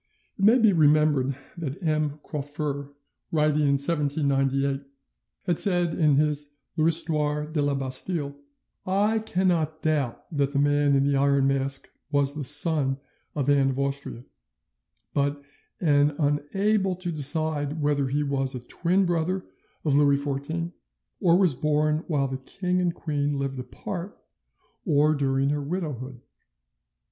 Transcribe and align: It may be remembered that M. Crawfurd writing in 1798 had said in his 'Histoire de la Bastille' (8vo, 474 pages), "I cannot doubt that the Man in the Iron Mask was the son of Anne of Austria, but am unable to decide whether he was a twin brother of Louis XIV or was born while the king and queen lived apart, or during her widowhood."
It 0.39 0.45
may 0.45 0.57
be 0.57 0.73
remembered 0.73 1.35
that 1.55 1.77
M. 1.83 2.19
Crawfurd 2.23 2.89
writing 3.31 3.61
in 3.61 3.77
1798 3.77 4.81
had 5.45 5.59
said 5.59 5.93
in 5.93 6.15
his 6.15 6.49
'Histoire 6.75 7.45
de 7.45 7.61
la 7.61 7.75
Bastille' 7.75 8.31
(8vo, 8.31 8.35
474 8.85 9.13
pages), 9.13 9.29
"I 9.29 9.31
cannot 9.31 9.81
doubt 9.83 10.25
that 10.35 10.53
the 10.53 10.57
Man 10.57 10.95
in 10.95 11.03
the 11.05 11.15
Iron 11.15 11.45
Mask 11.47 11.87
was 12.09 12.33
the 12.33 12.43
son 12.43 12.97
of 13.35 13.47
Anne 13.47 13.69
of 13.69 13.77
Austria, 13.77 14.23
but 15.13 15.39
am 15.79 16.15
unable 16.17 16.95
to 16.95 17.11
decide 17.11 17.79
whether 17.79 18.07
he 18.07 18.23
was 18.23 18.55
a 18.55 18.59
twin 18.61 19.05
brother 19.05 19.45
of 19.85 19.93
Louis 19.93 20.17
XIV 20.17 20.73
or 21.19 21.37
was 21.37 21.53
born 21.53 22.05
while 22.07 22.27
the 22.27 22.37
king 22.37 22.81
and 22.81 22.95
queen 22.95 23.37
lived 23.37 23.59
apart, 23.59 24.17
or 24.83 25.13
during 25.13 25.49
her 25.51 25.61
widowhood." 25.61 26.21